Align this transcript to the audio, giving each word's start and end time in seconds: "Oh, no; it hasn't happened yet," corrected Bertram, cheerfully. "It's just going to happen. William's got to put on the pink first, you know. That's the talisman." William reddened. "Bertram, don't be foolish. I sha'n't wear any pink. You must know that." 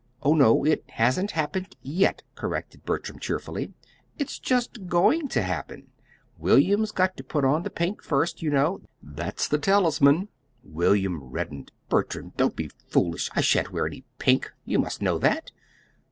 "Oh, 0.23 0.33
no; 0.33 0.65
it 0.65 0.83
hasn't 0.89 1.29
happened 1.33 1.75
yet," 1.83 2.23
corrected 2.33 2.85
Bertram, 2.85 3.19
cheerfully. 3.19 3.71
"It's 4.17 4.39
just 4.39 4.87
going 4.87 5.27
to 5.27 5.43
happen. 5.43 5.91
William's 6.39 6.91
got 6.91 7.15
to 7.17 7.23
put 7.23 7.45
on 7.45 7.61
the 7.61 7.69
pink 7.69 8.01
first, 8.01 8.41
you 8.41 8.49
know. 8.49 8.81
That's 9.03 9.47
the 9.47 9.59
talisman." 9.59 10.29
William 10.63 11.23
reddened. 11.25 11.71
"Bertram, 11.87 12.33
don't 12.35 12.55
be 12.55 12.69
foolish. 12.87 13.29
I 13.35 13.41
sha'n't 13.41 13.71
wear 13.71 13.85
any 13.85 14.03
pink. 14.17 14.51
You 14.65 14.79
must 14.79 15.03
know 15.03 15.19
that." 15.19 15.51